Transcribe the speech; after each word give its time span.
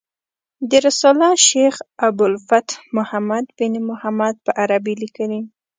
دا 0.69 0.77
رساله 0.87 1.27
شیخ 1.47 1.73
ابو 2.07 2.23
الفتح 2.29 2.75
محمد 2.97 3.45
بن 3.57 3.73
محمد 3.89 4.35
په 4.45 4.51
عربي 4.61 4.93
لیکلې. 5.03 5.41